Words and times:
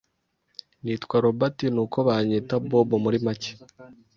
Nitwa 0.83 1.15
Robert, 1.25 1.57
nuko 1.73 1.97
banyita 2.07 2.53
Bob 2.69 2.89
muri 3.03 3.17
make. 3.25 3.51